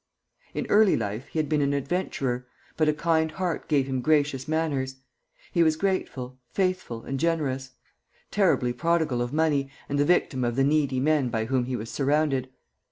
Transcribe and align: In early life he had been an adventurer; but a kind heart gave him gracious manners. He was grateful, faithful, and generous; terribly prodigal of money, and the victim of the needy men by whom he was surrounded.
In 0.55 0.65
early 0.67 0.97
life 0.97 1.27
he 1.27 1.37
had 1.37 1.47
been 1.47 1.61
an 1.61 1.73
adventurer; 1.75 2.47
but 2.75 2.89
a 2.89 2.91
kind 2.93 3.29
heart 3.33 3.67
gave 3.69 3.85
him 3.85 4.01
gracious 4.01 4.47
manners. 4.47 4.95
He 5.51 5.61
was 5.61 5.75
grateful, 5.75 6.39
faithful, 6.49 7.03
and 7.03 7.19
generous; 7.19 7.73
terribly 8.31 8.73
prodigal 8.73 9.21
of 9.21 9.31
money, 9.31 9.69
and 9.87 9.99
the 9.99 10.03
victim 10.05 10.43
of 10.43 10.55
the 10.55 10.63
needy 10.63 10.99
men 10.99 11.29
by 11.29 11.45
whom 11.45 11.65
he 11.65 11.75
was 11.75 11.91
surrounded. 11.91 12.49